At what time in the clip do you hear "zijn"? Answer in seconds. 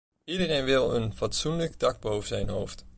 2.27-2.49